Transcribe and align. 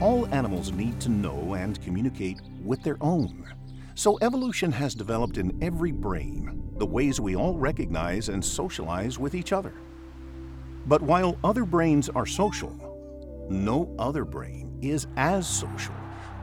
All 0.00 0.26
animals 0.26 0.72
need 0.72 1.00
to 1.00 1.08
know 1.08 1.54
and 1.54 1.82
communicate 1.82 2.38
with 2.62 2.82
their 2.82 2.98
own. 3.00 3.50
So 3.94 4.18
evolution 4.20 4.70
has 4.72 4.94
developed 4.94 5.38
in 5.38 5.58
every 5.62 5.90
brain 5.90 6.62
the 6.76 6.84
ways 6.84 7.18
we 7.18 7.34
all 7.34 7.56
recognize 7.56 8.28
and 8.28 8.44
socialize 8.44 9.18
with 9.18 9.34
each 9.34 9.54
other. 9.54 9.72
But 10.84 11.00
while 11.00 11.38
other 11.42 11.64
brains 11.64 12.10
are 12.10 12.26
social, 12.26 13.48
no 13.48 13.94
other 13.98 14.26
brain 14.26 14.78
is 14.82 15.06
as 15.16 15.48
social 15.48 15.94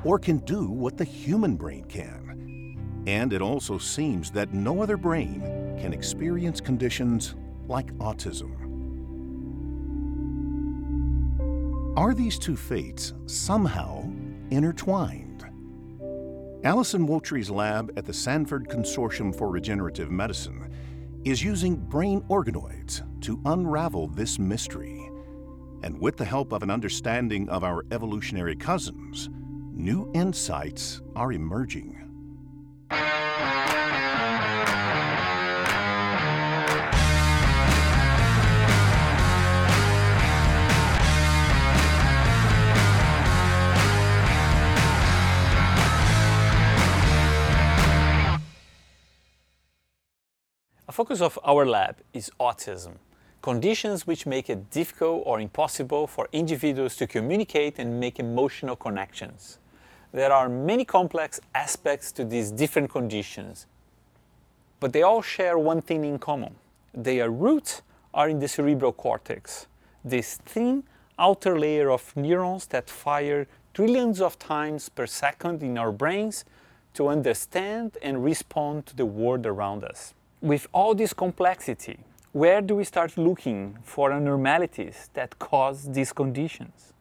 or 0.03 0.17
can 0.17 0.39
do 0.39 0.67
what 0.67 0.97
the 0.97 1.03
human 1.03 1.55
brain 1.55 1.85
can. 1.85 3.03
And 3.05 3.33
it 3.33 3.41
also 3.43 3.77
seems 3.77 4.31
that 4.31 4.51
no 4.51 4.81
other 4.81 4.97
brain 4.97 5.41
can 5.79 5.93
experience 5.93 6.59
conditions 6.59 7.35
like 7.67 7.93
autism. 7.97 8.62
Are 11.95 12.15
these 12.15 12.39
two 12.39 12.55
fates 12.55 13.13
somehow 13.27 14.11
intertwined? 14.49 15.45
Alysson 16.63 17.05
Muotri's 17.05 17.51
lab 17.51 17.93
at 17.95 18.05
the 18.05 18.13
Sanford 18.13 18.67
Consortium 18.67 19.35
for 19.35 19.51
Regenerative 19.51 20.09
Medicine 20.09 20.73
is 21.23 21.43
using 21.43 21.75
brain 21.75 22.21
organoids 22.31 23.03
to 23.21 23.39
unravel 23.45 24.07
this 24.07 24.39
mystery. 24.39 25.07
And 25.83 25.99
with 26.01 26.17
the 26.17 26.25
help 26.25 26.51
of 26.51 26.63
an 26.63 26.71
understanding 26.71 27.47
of 27.49 27.63
our 27.63 27.85
evolutionary 27.91 28.55
cousins, 28.55 29.29
new 29.71 30.09
insights 30.15 30.99
are 31.15 31.31
emerging. 31.31 31.99
Focus 50.93 51.21
of 51.21 51.39
our 51.43 51.65
lab 51.65 51.95
is 52.13 52.29
autism, 52.39 52.93
conditions 53.41 54.05
which 54.05 54.27
make 54.27 54.47
it 54.47 54.69
difficult 54.69 55.23
or 55.25 55.41
impossible 55.41 56.05
for 56.05 56.29
individuals 56.31 56.95
to 56.95 57.07
communicate 57.07 57.79
and 57.79 57.99
make 57.99 58.19
emotional 58.19 58.75
connections. 58.75 59.57
There 60.11 60.31
are 60.31 60.47
many 60.47 60.85
complex 60.85 61.41
aspects 61.55 62.11
to 62.11 62.23
these 62.23 62.51
different 62.51 62.91
conditions, 62.91 63.65
but 64.79 64.93
they 64.93 65.01
all 65.01 65.23
share 65.23 65.57
one 65.57 65.81
thing 65.81 66.05
in 66.05 66.19
common. 66.19 66.53
Their 66.93 67.31
roots 67.31 67.81
are 68.13 68.29
in 68.29 68.37
the 68.37 68.47
cerebral 68.47 68.93
cortex, 68.93 69.65
this 70.05 70.37
thin 70.45 70.83
outer 71.17 71.57
layer 71.57 71.89
of 71.89 72.15
neurons 72.15 72.67
that 72.67 72.87
fire 72.87 73.47
trillions 73.73 74.21
of 74.21 74.37
times 74.37 74.89
per 74.89 75.07
second 75.07 75.63
in 75.63 75.75
our 75.79 75.91
brains 75.91 76.45
to 76.93 77.07
understand 77.07 77.97
and 78.03 78.23
respond 78.23 78.85
to 78.85 78.95
the 78.95 79.07
world 79.07 79.47
around 79.47 79.83
us 79.83 80.13
with 80.43 80.67
all 80.73 80.93
this 80.93 81.13
complexity, 81.13 81.97
where 82.33 82.59
do 82.59 82.75
we 82.75 82.83
start 82.83 83.17
looking 83.17 83.77
for 83.81 84.11
abnormalities 84.11 85.09
that 85.13 85.39
cause 85.39 85.89
these 85.93 86.11
conditions? 86.11 86.91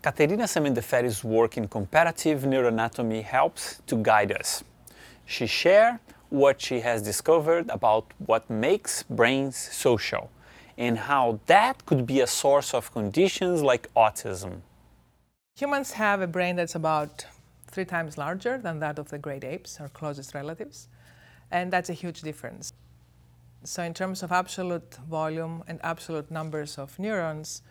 Katerina 0.00 0.44
Semendeferi's 0.44 1.24
work 1.24 1.56
in 1.56 1.66
comparative 1.66 2.42
neuroanatomy 2.42 3.24
helps 3.24 3.82
to 3.88 3.96
guide 3.96 4.30
us. 4.30 4.62
She 5.26 5.48
shares 5.48 5.98
what 6.28 6.60
she 6.60 6.78
has 6.78 7.02
discovered 7.02 7.68
about 7.70 8.06
what 8.18 8.48
makes 8.48 9.02
brains 9.02 9.56
social 9.56 10.30
and 10.78 10.96
how 10.96 11.40
that 11.46 11.84
could 11.86 12.06
be 12.06 12.20
a 12.20 12.26
source 12.26 12.72
of 12.72 12.92
conditions 12.92 13.62
like 13.62 13.92
autism. 13.94 14.60
Humans 15.56 15.92
have 15.92 16.20
a 16.20 16.28
brain 16.28 16.54
that's 16.54 16.76
about 16.76 17.26
three 17.66 17.84
times 17.84 18.16
larger 18.16 18.58
than 18.58 18.78
that 18.78 19.00
of 19.00 19.08
the 19.08 19.18
great 19.18 19.42
apes, 19.42 19.80
our 19.80 19.88
closest 19.88 20.34
relatives. 20.34 20.86
And 21.50 21.72
that's 21.72 21.90
a 21.90 21.92
huge 21.92 22.22
difference. 22.22 22.72
So, 23.64 23.82
in 23.82 23.94
terms 23.94 24.22
of 24.22 24.30
absolute 24.30 24.98
volume 25.08 25.64
and 25.66 25.80
absolute 25.82 26.30
numbers 26.30 26.76
of 26.76 26.98
neurons, 26.98 27.62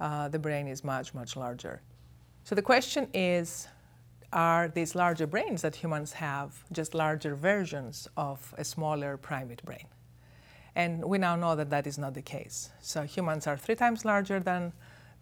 uh, 0.00 0.28
the 0.28 0.38
brain 0.38 0.68
is 0.68 0.84
much, 0.84 1.12
much 1.12 1.36
larger. 1.36 1.82
So, 2.44 2.54
the 2.54 2.62
question 2.62 3.08
is 3.12 3.68
are 4.32 4.68
these 4.68 4.94
larger 4.94 5.26
brains 5.26 5.62
that 5.62 5.74
humans 5.74 6.12
have 6.12 6.64
just 6.70 6.94
larger 6.94 7.34
versions 7.34 8.06
of 8.16 8.54
a 8.56 8.64
smaller 8.64 9.16
primate 9.16 9.64
brain? 9.64 9.86
And 10.76 11.04
we 11.04 11.18
now 11.18 11.34
know 11.34 11.56
that 11.56 11.70
that 11.70 11.86
is 11.88 11.98
not 11.98 12.14
the 12.14 12.22
case. 12.22 12.70
So, 12.80 13.02
humans 13.02 13.48
are 13.48 13.56
three 13.56 13.74
times 13.74 14.04
larger 14.04 14.38
than 14.38 14.72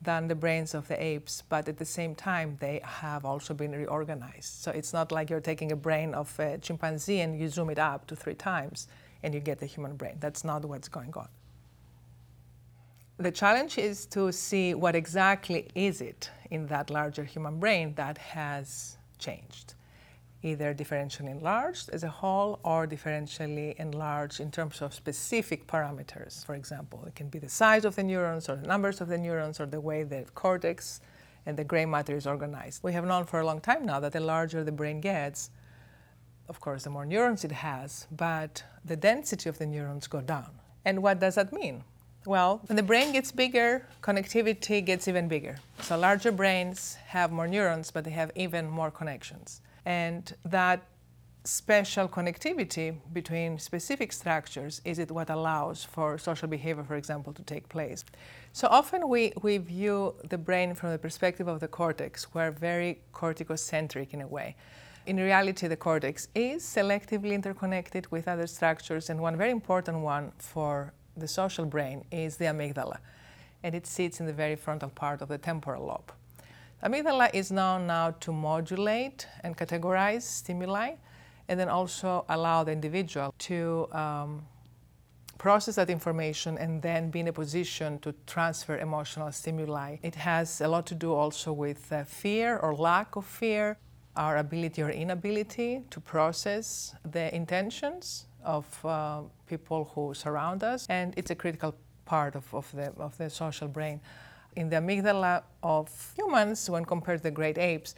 than 0.00 0.28
the 0.28 0.34
brains 0.34 0.74
of 0.74 0.86
the 0.88 1.02
apes, 1.02 1.42
but 1.48 1.68
at 1.68 1.76
the 1.76 1.84
same 1.84 2.14
time, 2.14 2.56
they 2.60 2.80
have 2.84 3.24
also 3.24 3.52
been 3.52 3.72
reorganized. 3.72 4.62
So 4.62 4.70
it's 4.70 4.92
not 4.92 5.10
like 5.10 5.28
you're 5.28 5.40
taking 5.40 5.72
a 5.72 5.76
brain 5.76 6.14
of 6.14 6.38
a 6.38 6.58
chimpanzee 6.58 7.20
and 7.20 7.38
you 7.38 7.48
zoom 7.48 7.70
it 7.70 7.78
up 7.78 8.06
to 8.06 8.16
three 8.16 8.34
times 8.34 8.86
and 9.22 9.34
you 9.34 9.40
get 9.40 9.58
the 9.58 9.66
human 9.66 9.96
brain. 9.96 10.16
That's 10.20 10.44
not 10.44 10.64
what's 10.64 10.88
going 10.88 11.12
on. 11.14 11.28
The 13.18 13.32
challenge 13.32 13.78
is 13.78 14.06
to 14.06 14.30
see 14.30 14.74
what 14.74 14.94
exactly 14.94 15.68
is 15.74 16.00
it 16.00 16.30
in 16.50 16.68
that 16.68 16.88
larger 16.90 17.24
human 17.24 17.58
brain 17.58 17.94
that 17.96 18.16
has 18.18 18.96
changed 19.18 19.74
either 20.42 20.72
differentially 20.72 21.30
enlarged 21.30 21.90
as 21.90 22.04
a 22.04 22.08
whole 22.08 22.60
or 22.62 22.86
differentially 22.86 23.74
enlarged 23.76 24.40
in 24.40 24.50
terms 24.50 24.80
of 24.80 24.94
specific 24.94 25.66
parameters. 25.66 26.44
For 26.46 26.54
example, 26.54 27.04
it 27.06 27.14
can 27.14 27.28
be 27.28 27.38
the 27.38 27.48
size 27.48 27.84
of 27.84 27.96
the 27.96 28.04
neurons 28.04 28.48
or 28.48 28.56
the 28.56 28.66
numbers 28.66 29.00
of 29.00 29.08
the 29.08 29.18
neurons 29.18 29.58
or 29.58 29.66
the 29.66 29.80
way 29.80 30.04
the 30.04 30.24
cortex 30.34 31.00
and 31.44 31.56
the 31.56 31.64
gray 31.64 31.86
matter 31.86 32.14
is 32.14 32.26
organized. 32.26 32.82
We 32.82 32.92
have 32.92 33.04
known 33.04 33.24
for 33.24 33.40
a 33.40 33.46
long 33.46 33.60
time 33.60 33.84
now 33.86 34.00
that 34.00 34.12
the 34.12 34.20
larger 34.20 34.62
the 34.62 34.72
brain 34.72 35.00
gets, 35.00 35.50
of 36.48 36.60
course, 36.60 36.84
the 36.84 36.90
more 36.90 37.04
neurons 37.04 37.44
it 37.44 37.52
has, 37.52 38.06
but 38.10 38.62
the 38.84 38.96
density 38.96 39.48
of 39.48 39.58
the 39.58 39.66
neurons 39.66 40.06
go 40.06 40.20
down. 40.20 40.50
And 40.84 41.02
what 41.02 41.20
does 41.20 41.34
that 41.34 41.52
mean? 41.52 41.84
Well, 42.26 42.60
when 42.66 42.76
the 42.76 42.82
brain 42.82 43.12
gets 43.12 43.32
bigger, 43.32 43.86
connectivity 44.02 44.84
gets 44.84 45.08
even 45.08 45.28
bigger. 45.28 45.56
So 45.80 45.98
larger 45.98 46.30
brains 46.30 46.96
have 47.06 47.32
more 47.32 47.48
neurons, 47.48 47.90
but 47.90 48.04
they 48.04 48.10
have 48.10 48.30
even 48.34 48.68
more 48.68 48.90
connections. 48.90 49.62
And 49.88 50.34
that 50.44 50.82
special 51.44 52.08
connectivity 52.08 52.98
between 53.14 53.58
specific 53.58 54.12
structures 54.12 54.82
is 54.84 54.98
it 54.98 55.10
what 55.10 55.30
allows 55.30 55.82
for 55.82 56.18
social 56.18 56.46
behavior, 56.46 56.84
for 56.84 56.96
example, 56.96 57.32
to 57.32 57.42
take 57.42 57.66
place. 57.70 58.04
So 58.52 58.68
often 58.70 59.08
we, 59.08 59.32
we 59.40 59.56
view 59.56 60.14
the 60.28 60.36
brain 60.36 60.74
from 60.74 60.90
the 60.90 60.98
perspective 60.98 61.48
of 61.48 61.60
the 61.60 61.68
cortex. 61.68 62.34
We're 62.34 62.50
very 62.50 63.00
corticocentric 63.14 64.12
in 64.12 64.20
a 64.20 64.26
way. 64.26 64.56
In 65.06 65.16
reality, 65.16 65.68
the 65.68 65.76
cortex 65.76 66.28
is 66.34 66.62
selectively 66.62 67.32
interconnected 67.32 68.12
with 68.12 68.28
other 68.28 68.46
structures, 68.46 69.08
and 69.08 69.18
one 69.18 69.38
very 69.38 69.52
important 69.52 70.00
one 70.00 70.32
for 70.36 70.92
the 71.16 71.26
social 71.26 71.64
brain 71.64 72.04
is 72.12 72.36
the 72.36 72.44
amygdala, 72.44 72.98
and 73.62 73.74
it 73.74 73.86
sits 73.86 74.20
in 74.20 74.26
the 74.26 74.34
very 74.34 74.54
frontal 74.54 74.90
part 74.90 75.22
of 75.22 75.28
the 75.28 75.38
temporal 75.38 75.86
lobe. 75.86 76.12
Amygdala 76.82 77.28
is 77.34 77.50
known 77.50 77.88
now 77.88 78.12
to 78.20 78.32
modulate 78.32 79.26
and 79.42 79.56
categorize 79.56 80.22
stimuli 80.22 80.94
and 81.48 81.58
then 81.58 81.68
also 81.68 82.24
allow 82.28 82.62
the 82.62 82.70
individual 82.70 83.34
to 83.38 83.88
um, 83.90 84.46
process 85.38 85.74
that 85.74 85.90
information 85.90 86.56
and 86.58 86.80
then 86.80 87.10
be 87.10 87.18
in 87.18 87.28
a 87.28 87.32
position 87.32 87.98
to 87.98 88.14
transfer 88.26 88.78
emotional 88.78 89.32
stimuli. 89.32 89.96
It 90.02 90.14
has 90.14 90.60
a 90.60 90.68
lot 90.68 90.86
to 90.86 90.94
do 90.94 91.12
also 91.12 91.52
with 91.52 91.92
uh, 91.92 92.04
fear 92.04 92.58
or 92.58 92.76
lack 92.76 93.16
of 93.16 93.24
fear, 93.24 93.76
our 94.14 94.36
ability 94.36 94.82
or 94.82 94.90
inability 94.90 95.82
to 95.90 96.00
process 96.00 96.94
the 97.10 97.34
intentions 97.34 98.26
of 98.44 98.66
uh, 98.84 99.22
people 99.48 99.90
who 99.94 100.14
surround 100.14 100.62
us, 100.62 100.86
and 100.88 101.12
it's 101.16 101.30
a 101.30 101.34
critical 101.34 101.74
part 102.04 102.36
of, 102.36 102.52
of, 102.54 102.70
the, 102.72 102.92
of 102.98 103.16
the 103.18 103.28
social 103.28 103.68
brain 103.68 104.00
in 104.56 104.68
the 104.68 104.76
amygdala 104.76 105.42
of 105.62 106.12
humans, 106.16 106.68
when 106.68 106.84
compared 106.84 107.18
to 107.20 107.22
the 107.24 107.30
great 107.30 107.58
apes, 107.58 107.94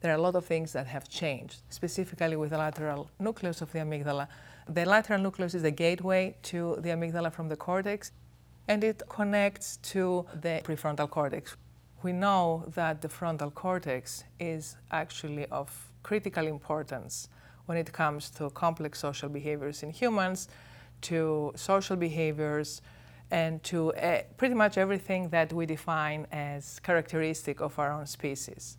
there 0.00 0.10
are 0.10 0.16
a 0.16 0.20
lot 0.20 0.34
of 0.34 0.44
things 0.44 0.72
that 0.72 0.86
have 0.86 1.08
changed, 1.08 1.62
specifically 1.70 2.36
with 2.36 2.50
the 2.50 2.58
lateral 2.58 3.10
nucleus 3.18 3.62
of 3.62 3.70
the 3.72 3.78
amygdala. 3.78 4.26
The 4.68 4.84
lateral 4.84 5.20
nucleus 5.20 5.54
is 5.54 5.62
the 5.62 5.70
gateway 5.70 6.36
to 6.44 6.76
the 6.80 6.90
amygdala 6.90 7.32
from 7.32 7.48
the 7.48 7.56
cortex, 7.56 8.12
and 8.68 8.82
it 8.84 9.02
connects 9.08 9.76
to 9.78 10.26
the 10.40 10.60
prefrontal 10.64 11.08
cortex. 11.08 11.56
We 12.02 12.12
know 12.12 12.64
that 12.74 13.00
the 13.00 13.08
frontal 13.08 13.50
cortex 13.50 14.24
is 14.40 14.76
actually 14.90 15.46
of 15.46 15.92
critical 16.02 16.46
importance 16.48 17.28
when 17.66 17.78
it 17.78 17.92
comes 17.92 18.28
to 18.30 18.50
complex 18.50 18.98
social 18.98 19.28
behaviors 19.28 19.84
in 19.84 19.90
humans, 19.90 20.48
to 21.02 21.52
social 21.54 21.96
behaviors, 21.96 22.82
and 23.32 23.62
to 23.62 23.94
uh, 23.94 24.20
pretty 24.36 24.54
much 24.54 24.76
everything 24.76 25.30
that 25.30 25.54
we 25.54 25.64
define 25.64 26.26
as 26.30 26.78
characteristic 26.80 27.62
of 27.62 27.78
our 27.78 27.90
own 27.90 28.06
species. 28.06 28.76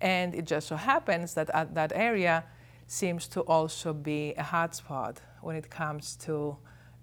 And 0.00 0.34
it 0.34 0.46
just 0.46 0.68
so 0.68 0.76
happens 0.76 1.34
that 1.34 1.50
at 1.50 1.74
that 1.74 1.92
area 1.94 2.44
seems 2.86 3.28
to 3.28 3.42
also 3.42 3.92
be 3.92 4.32
a 4.38 4.42
hotspot 4.42 5.18
when 5.42 5.54
it 5.54 5.68
comes 5.68 6.16
to 6.16 6.56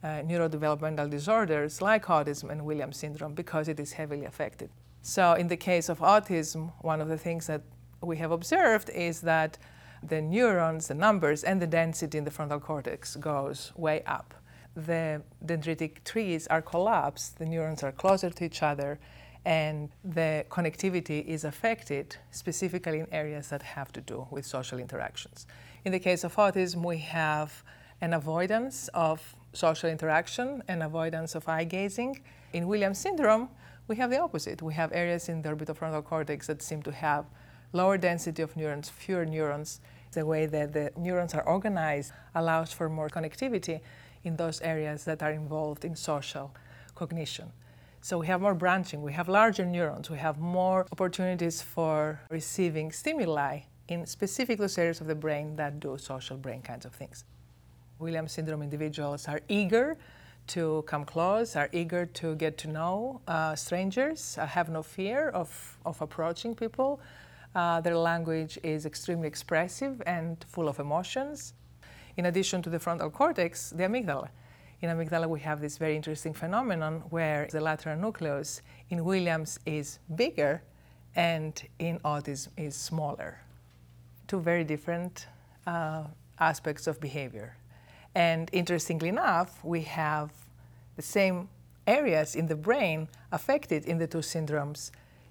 uh, 0.03 0.07
neurodevelopmental 0.25 1.07
disorders 1.09 1.83
like 1.83 2.05
autism 2.05 2.49
and 2.49 2.65
Williams 2.65 2.97
syndrome 2.97 3.35
because 3.35 3.67
it 3.67 3.79
is 3.79 3.93
heavily 3.93 4.25
affected. 4.25 4.71
So, 5.03 5.33
in 5.33 5.47
the 5.47 5.55
case 5.55 5.89
of 5.89 5.99
autism, 5.99 6.73
one 6.81 6.99
of 6.99 7.09
the 7.09 7.17
things 7.17 7.45
that 7.45 7.61
we 8.01 8.17
have 8.17 8.31
observed 8.31 8.89
is 8.89 9.21
that 9.21 9.59
the 10.01 10.21
neurons, 10.21 10.87
the 10.87 10.95
numbers, 10.95 11.43
and 11.43 11.61
the 11.61 11.67
density 11.67 12.17
in 12.17 12.23
the 12.23 12.31
frontal 12.31 12.59
cortex 12.59 13.15
goes 13.15 13.71
way 13.75 14.01
up. 14.05 14.33
The 14.77 15.23
dendritic 15.43 16.03
trees 16.03 16.45
are 16.45 16.61
collapsed, 16.61 17.39
the 17.39 17.47
neurons 17.47 17.81
are 17.81 17.91
closer 17.91 18.29
to 18.29 18.45
each 18.45 18.61
other, 18.61 18.99
and 19.43 19.89
the 20.03 20.45
connectivity 20.49 21.25
is 21.25 21.43
affected 21.43 22.15
specifically 22.29 22.99
in 22.99 23.07
areas 23.11 23.47
that 23.47 23.63
have 23.63 23.91
to 23.93 24.01
do 24.01 24.27
with 24.29 24.45
social 24.45 24.77
interactions. 24.77 25.47
In 25.83 25.93
the 25.93 25.99
case 25.99 26.23
of 26.23 26.35
autism, 26.35 26.85
we 26.85 26.99
have 26.99 27.63
an 28.01 28.13
avoidance 28.13 28.87
of 28.93 29.35
social 29.51 29.89
interaction 29.89 30.61
and 30.67 30.83
avoidance 30.83 31.33
of 31.33 31.49
eye 31.49 31.63
gazing. 31.63 32.21
In 32.53 32.67
Williams 32.67 32.99
syndrome, 32.99 33.49
we 33.87 33.95
have 33.95 34.11
the 34.11 34.21
opposite. 34.21 34.61
We 34.61 34.75
have 34.75 34.91
areas 34.93 35.27
in 35.27 35.41
the 35.41 35.49
orbitofrontal 35.49 36.03
cortex 36.03 36.45
that 36.45 36.61
seem 36.61 36.83
to 36.83 36.91
have 36.91 37.25
lower 37.73 37.97
density 37.97 38.43
of 38.43 38.55
neurons, 38.55 38.89
fewer 38.89 39.25
neurons. 39.25 39.81
The 40.11 40.23
way 40.23 40.45
that 40.45 40.73
the 40.73 40.91
neurons 40.95 41.33
are 41.33 41.43
organized 41.47 42.11
allows 42.35 42.71
for 42.73 42.89
more 42.89 43.09
connectivity 43.09 43.81
in 44.27 44.35
those 44.35 44.61
areas 44.61 45.03
that 45.05 45.23
are 45.23 45.31
involved 45.31 45.83
in 45.85 45.95
social 45.95 46.53
cognition. 46.93 47.51
So 48.01 48.19
we 48.19 48.27
have 48.27 48.41
more 48.41 48.53
branching, 48.53 49.01
we 49.01 49.13
have 49.13 49.27
larger 49.27 49.65
neurons, 49.65 50.09
we 50.09 50.17
have 50.17 50.37
more 50.37 50.85
opportunities 50.91 51.61
for 51.61 52.19
receiving 52.29 52.91
stimuli 52.91 53.61
in 53.87 54.05
specific 54.05 54.59
those 54.59 54.77
areas 54.77 55.01
of 55.01 55.07
the 55.07 55.15
brain 55.15 55.55
that 55.55 55.79
do 55.79 55.97
social 55.97 56.37
brain 56.37 56.61
kinds 56.61 56.85
of 56.85 56.93
things. 56.93 57.23
Williams 57.99 58.31
syndrome 58.33 58.61
individuals 58.61 59.27
are 59.27 59.41
eager 59.49 59.97
to 60.47 60.83
come 60.87 61.03
close, 61.03 61.55
are 61.55 61.69
eager 61.73 62.05
to 62.05 62.35
get 62.35 62.57
to 62.59 62.67
know 62.69 63.21
uh, 63.27 63.55
strangers, 63.55 64.37
uh, 64.37 64.45
have 64.45 64.69
no 64.69 64.83
fear 64.83 65.29
of, 65.29 65.77
of 65.85 66.01
approaching 66.01 66.55
people. 66.55 67.01
Uh, 67.55 67.81
their 67.81 67.97
language 67.97 68.59
is 68.63 68.85
extremely 68.85 69.27
expressive 69.27 70.01
and 70.05 70.45
full 70.47 70.69
of 70.69 70.79
emotions. 70.79 71.53
In 72.17 72.25
addition 72.25 72.63
to 72.63 72.69
the 72.69 72.79
frontal 72.79 73.11
cortex, 73.11 73.69
the 73.69 73.83
amygdala. 73.83 74.29
In 74.81 74.89
amygdala, 74.89 75.29
we 75.29 75.39
have 75.41 75.61
this 75.61 75.77
very 75.77 75.95
interesting 75.95 76.33
phenomenon 76.33 77.03
where 77.11 77.47
the 77.51 77.61
lateral 77.61 77.97
nucleus 77.97 78.61
in 78.89 79.05
Williams 79.05 79.59
is 79.67 79.99
bigger 80.15 80.63
and 81.15 81.61
in 81.77 81.99
autism 81.99 82.49
is 82.57 82.75
smaller. 82.75 83.39
Two 84.27 84.39
very 84.39 84.63
different 84.63 85.27
uh, 85.67 86.05
aspects 86.39 86.87
of 86.87 86.99
behavior. 86.99 87.55
And 88.15 88.49
interestingly 88.51 89.09
enough, 89.09 89.63
we 89.63 89.81
have 89.81 90.31
the 90.95 91.03
same 91.03 91.49
areas 91.85 92.35
in 92.35 92.47
the 92.47 92.55
brain 92.55 93.07
affected 93.31 93.85
in 93.85 93.99
the 93.99 94.07
two 94.07 94.19
syndromes 94.19 94.89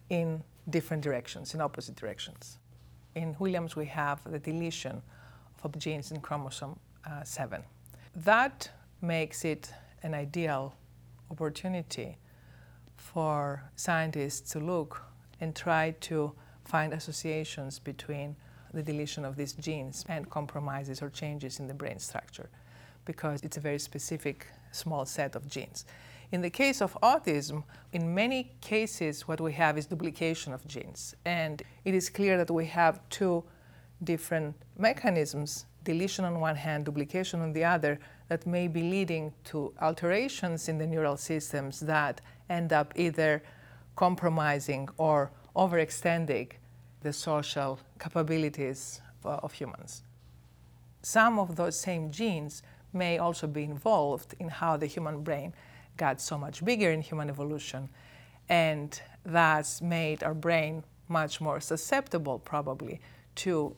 in 0.09 0.43
different 0.71 1.03
directions, 1.03 1.53
in 1.53 1.61
opposite 1.61 1.97
directions. 1.97 2.59
In 3.17 3.35
Williams, 3.41 3.75
we 3.75 3.87
have 3.87 4.21
the 4.31 4.38
deletion 4.38 5.03
of 5.66 5.78
genes 5.78 6.10
in 6.10 6.20
chromosome 6.20 6.78
uh, 7.04 7.22
7. 7.22 7.62
That 8.14 8.70
makes 9.02 9.44
it 9.44 9.70
an 10.02 10.14
ideal 10.14 10.74
opportunity 11.30 12.16
for 12.96 13.62
scientists 13.76 14.50
to 14.52 14.60
look 14.60 15.02
and 15.40 15.54
try 15.54 15.94
to 16.00 16.32
find 16.64 16.94
associations 16.94 17.78
between 17.78 18.36
the 18.72 18.82
deletion 18.82 19.24
of 19.24 19.36
these 19.36 19.52
genes 19.52 20.04
and 20.08 20.28
compromises 20.30 21.02
or 21.02 21.10
changes 21.10 21.60
in 21.60 21.66
the 21.66 21.74
brain 21.74 21.98
structure 21.98 22.48
because 23.04 23.42
it's 23.42 23.56
a 23.56 23.60
very 23.60 23.78
specific 23.78 24.46
small 24.72 25.04
set 25.04 25.36
of 25.36 25.48
genes. 25.48 25.84
In 26.32 26.42
the 26.42 26.50
case 26.50 26.82
of 26.82 26.98
autism, 27.02 27.62
in 27.92 28.12
many 28.14 28.52
cases, 28.60 29.28
what 29.28 29.40
we 29.40 29.52
have 29.52 29.78
is 29.78 29.86
duplication 29.86 30.52
of 30.52 30.66
genes. 30.66 31.14
And 31.24 31.62
it 31.84 31.94
is 31.94 32.10
clear 32.10 32.36
that 32.36 32.50
we 32.50 32.66
have 32.66 33.00
two 33.10 33.44
different 34.02 34.56
mechanisms 34.78 35.67
deletion 35.84 36.25
on 36.25 36.40
one 36.40 36.56
hand, 36.56 36.84
duplication 36.84 37.40
on 37.40 37.52
the 37.52 37.64
other 37.64 37.99
that 38.28 38.46
may 38.46 38.67
be 38.69 38.82
leading 38.82 39.32
to 39.44 39.73
alterations 39.81 40.69
in 40.69 40.78
the 40.78 40.87
neural 40.87 41.17
systems 41.17 41.81
that 41.81 42.20
end 42.50 42.73
up 42.73 42.93
either 42.96 43.43
compromising 43.94 44.88
or 44.99 45.31
overextending 45.55 46.50
the 47.02 47.12
social 47.12 47.78
capabilities 47.99 49.00
of 49.25 49.52
humans. 49.52 50.02
Some 51.02 51.38
of 51.38 51.56
those 51.56 51.78
same 51.78 52.11
genes 52.11 52.62
may 52.93 53.19
also 53.19 53.46
be 53.46 53.62
involved 53.62 54.34
in 54.40 54.49
how 54.49 54.76
the 54.76 54.87
human 54.87 55.23
brain 55.23 55.52
got 55.96 56.20
so 56.20 56.37
much 56.37 56.64
bigger 56.64 56.90
in 56.90 57.00
human 57.00 57.28
evolution 57.31 57.88
and 58.49 59.00
thus 59.25 59.81
made 59.81 60.23
our 60.23 60.34
brain 60.34 60.82
much 61.08 61.40
more 61.40 61.61
susceptible, 61.61 62.38
probably, 62.38 63.00
to 63.37 63.75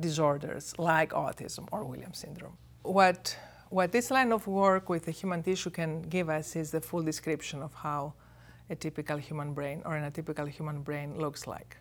disorders 0.00 0.74
like 0.78 1.10
autism 1.10 1.66
or 1.72 1.84
Williams 1.84 2.18
syndrome. 2.18 2.56
What, 2.82 3.36
what 3.70 3.92
this 3.92 4.10
line 4.10 4.32
of 4.32 4.46
work 4.46 4.88
with 4.88 5.04
the 5.04 5.10
human 5.10 5.42
tissue 5.42 5.70
can 5.70 6.02
give 6.02 6.28
us 6.28 6.56
is 6.56 6.70
the 6.70 6.80
full 6.80 7.02
description 7.02 7.62
of 7.62 7.74
how 7.74 8.14
a 8.70 8.76
typical 8.76 9.16
human 9.16 9.54
brain 9.54 9.82
or 9.84 9.96
an 9.96 10.10
atypical 10.10 10.48
human 10.48 10.82
brain 10.82 11.18
looks 11.18 11.46
like. 11.46 11.76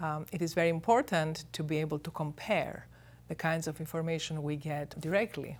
Um, 0.00 0.26
it 0.32 0.42
is 0.42 0.54
very 0.54 0.68
important 0.68 1.44
to 1.52 1.62
be 1.62 1.78
able 1.78 1.98
to 2.00 2.10
compare 2.10 2.86
the 3.28 3.34
kinds 3.34 3.66
of 3.66 3.80
information 3.80 4.42
we 4.42 4.56
get 4.56 4.98
directly 5.00 5.58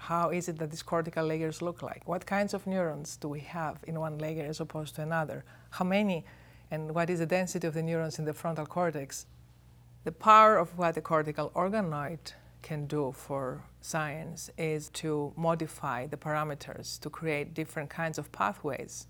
how 0.00 0.30
is 0.30 0.48
it 0.48 0.58
that 0.58 0.70
these 0.70 0.82
cortical 0.82 1.26
layers 1.26 1.60
look 1.60 1.82
like? 1.82 2.08
What 2.08 2.24
kinds 2.24 2.54
of 2.54 2.66
neurons 2.66 3.18
do 3.18 3.28
we 3.28 3.40
have 3.40 3.76
in 3.86 4.00
one 4.00 4.16
layer 4.16 4.46
as 4.46 4.58
opposed 4.58 4.96
to 4.96 5.02
another? 5.02 5.44
How 5.68 5.84
many? 5.84 6.24
And 6.70 6.94
what 6.94 7.10
is 7.10 7.18
the 7.18 7.26
density 7.26 7.66
of 7.66 7.74
the 7.74 7.82
neurons 7.82 8.18
in 8.18 8.24
the 8.24 8.32
frontal 8.32 8.64
cortex? 8.64 9.26
The 10.02 10.12
power 10.12 10.56
of 10.56 10.78
what 10.78 10.94
the 10.94 11.02
cortical 11.02 11.50
organoid 11.54 12.32
can 12.62 12.86
do 12.86 13.12
for 13.12 13.62
science 13.82 14.48
is 14.56 14.88
to 14.90 15.34
modify 15.36 16.06
the 16.06 16.16
parameters 16.16 16.98
to 17.00 17.10
create 17.10 17.52
different 17.52 17.90
kinds 17.90 18.16
of 18.16 18.32
pathways 18.32 19.06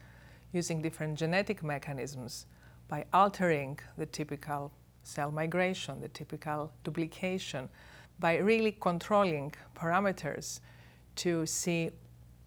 using 0.53 0.83
different 0.83 1.17
genetic 1.17 1.63
mechanisms 1.63 2.47
by 2.89 3.05
altering 3.13 3.79
the 3.97 4.07
typical 4.07 4.73
cell 5.05 5.31
migration, 5.31 6.01
the 6.01 6.09
typical 6.09 6.73
duplication, 6.83 7.69
by 8.19 8.39
really 8.39 8.73
controlling 8.73 9.53
parameters 9.77 10.59
to 11.15 11.47
see 11.47 11.93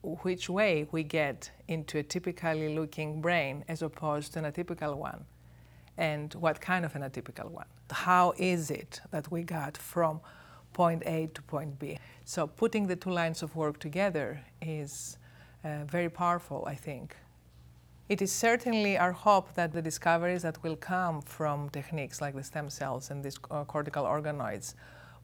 which 0.01 0.49
way 0.49 0.85
we 0.91 1.01
get 1.01 1.49
into 1.69 1.97
a 1.97 2.03
typically 2.03 2.75
looking 2.75 3.21
brain 3.21 3.63
as 3.69 3.81
opposed 3.81 4.33
to 4.33 4.39
an 4.39 4.51
atypical 4.51 4.97
one, 4.97 5.23
and 5.97 6.33
what 6.33 6.59
kind 6.59 6.83
of 6.83 6.93
an 6.95 7.03
atypical 7.03 7.49
one. 7.49 7.67
How 7.93 8.33
is 8.37 8.71
it 8.71 9.01
that 9.11 9.31
we 9.31 9.43
got 9.43 9.77
from 9.77 10.19
point 10.73 11.03
A 11.05 11.27
to 11.33 11.41
point 11.43 11.79
B? 11.79 11.99
So, 12.25 12.47
putting 12.47 12.87
the 12.87 12.95
two 12.95 13.11
lines 13.11 13.43
of 13.43 13.55
work 13.55 13.79
together 13.79 14.41
is 14.61 15.17
uh, 15.63 15.85
very 15.85 16.09
powerful, 16.09 16.63
I 16.67 16.75
think. 16.75 17.15
It 18.09 18.21
is 18.21 18.31
certainly 18.31 18.97
our 18.97 19.13
hope 19.13 19.53
that 19.53 19.71
the 19.71 19.81
discoveries 19.81 20.41
that 20.41 20.61
will 20.63 20.75
come 20.75 21.21
from 21.21 21.69
techniques 21.69 22.19
like 22.19 22.35
the 22.35 22.43
stem 22.43 22.69
cells 22.69 23.11
and 23.11 23.23
these 23.23 23.37
uh, 23.49 23.63
cortical 23.63 24.03
organoids 24.03 24.73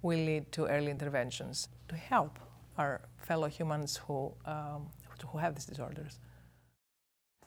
will 0.02 0.20
lead 0.20 0.50
to 0.54 0.66
early 0.68 0.92
interventions 0.92 1.68
to 1.90 1.96
help 1.96 2.40
our 2.78 3.02
fellow 3.18 3.48
humans 3.48 3.98
who, 3.98 4.32
um, 4.46 4.88
who 5.28 5.38
have 5.38 5.56
these 5.56 5.66
disorders. 5.66 6.20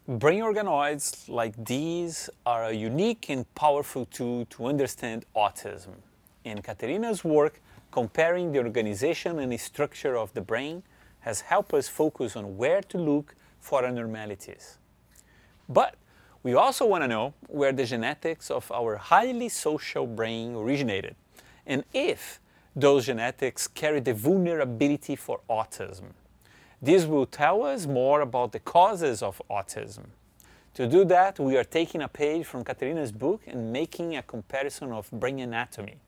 Brain 0.09 0.43
organoids 0.43 1.29
like 1.29 1.65
these 1.65 2.29
are 2.45 2.65
a 2.65 2.73
unique 2.73 3.31
and 3.31 3.47
powerful 3.55 4.05
tool 4.07 4.45
to 4.47 4.67
understand 4.67 5.25
autism. 5.37 5.95
In 6.43 6.61
Katerina's 6.61 7.23
work, 7.23 7.61
comparing 7.93 8.51
the 8.51 8.59
organization 8.59 9.39
and 9.39 9.61
structure 9.61 10.17
of 10.17 10.35
the 10.35 10.41
brain 10.41 10.83
has 11.21 11.43
helped 11.43 11.73
us 11.73 11.87
focus 11.87 12.35
on 12.35 12.57
where 12.57 12.83
to 12.83 12.99
look 12.99 13.37
for 13.61 13.85
abnormalities. 13.85 14.79
But 15.69 15.95
we 16.43 16.55
also 16.55 16.85
want 16.85 17.05
to 17.05 17.09
know 17.09 17.35
where 17.47 17.71
the 17.71 17.85
genetics 17.85 18.51
of 18.51 18.73
our 18.73 18.97
highly 18.97 19.49
social 19.49 20.09
brain 20.09 20.57
originated 20.57 21.15
and 21.65 21.85
if 21.95 22.41
those 22.75 23.07
genetics 23.07 23.69
carry 23.69 24.01
the 24.01 24.15
vulnerability 24.15 25.15
for 25.15 25.39
autism. 25.49 26.11
This 26.83 27.05
will 27.05 27.27
tell 27.27 27.63
us 27.63 27.87
more 27.87 28.23
about 28.23 28.51
the 28.51 28.59
causes 28.59 29.23
of 29.23 29.41
autism. 29.49 30.07
To 30.75 30.89
do 30.89 31.05
that, 31.05 31.39
we 31.39 31.57
are 31.57 31.63
taking 31.63 32.03
a 32.03 32.09
page 32.09 32.45
from 32.45 32.65
Katerina's 32.65 33.13
book 33.13 33.43
and 33.47 33.73
making 33.73 34.17
a 34.17 34.23
comparison 34.23 34.91
of 34.91 35.09
brain 35.13 35.39
anatomy 35.39 35.99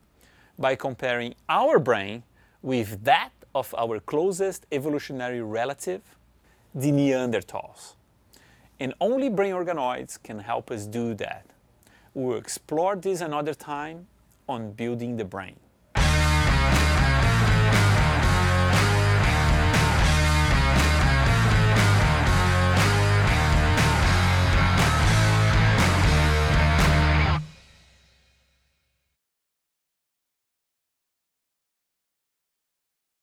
by 0.59 0.75
comparing 0.75 1.37
our 1.49 1.78
brain 1.78 2.25
with 2.61 3.04
that 3.04 3.31
of 3.54 3.73
our 3.78 4.00
closest 4.00 4.66
evolutionary 4.73 5.40
relative, 5.40 6.02
the 6.75 6.90
Neanderthals. 6.90 7.95
And 8.81 8.95
only 9.00 9.28
brain 9.28 9.54
organoids 9.54 10.21
can 10.21 10.40
help 10.40 10.73
us 10.73 10.87
do 10.87 11.14
that. 11.14 11.47
We'll 12.14 12.37
explore 12.38 12.97
this 12.97 13.21
another 13.21 13.54
time 13.54 14.09
on 14.49 14.73
building 14.73 15.19
the 15.19 15.25
brain. 15.25 15.57